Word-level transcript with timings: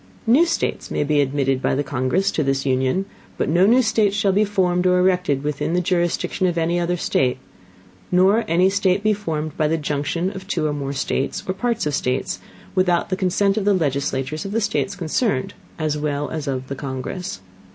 New 0.25 0.47
States 0.47 0.89
may 0.89 1.03
be 1.03 1.21
admitted 1.21 1.61
by 1.61 1.75
the 1.75 1.83
Congress 1.83 2.31
into 2.31 2.43
this 2.43 2.65
Union; 2.65 3.05
but 3.37 3.47
no 3.49 3.67
new 3.67 3.83
States 3.83 4.15
shall 4.15 4.31
be 4.31 4.43
formed 4.43 4.87
or 4.87 4.97
erected 4.97 5.43
within 5.43 5.73
the 5.75 5.79
Jurisdiction 5.79 6.47
of 6.47 6.57
any 6.57 6.79
other 6.79 6.97
State; 6.97 7.37
nor 8.11 8.43
any 8.47 8.67
State 8.67 9.03
be 9.03 9.13
formed 9.13 9.55
by 9.57 9.67
the 9.67 9.77
Junction 9.77 10.31
of 10.31 10.47
two 10.47 10.65
or 10.65 10.73
more 10.73 10.93
States, 10.93 11.43
or 11.47 11.53
Parts 11.53 11.85
of 11.85 11.93
States, 11.93 12.39
without 12.73 13.09
the 13.09 13.15
Consent 13.15 13.57
of 13.57 13.65
the 13.65 13.75
Legislatures 13.75 14.43
of 14.43 14.53
the 14.53 14.59
States 14.61 14.95
concerned 14.95 15.53
as 15.77 15.99
well 15.99 16.31
as 16.31 16.47
of 16.47 16.67
the 16.67 16.73
Congress. 16.75 17.39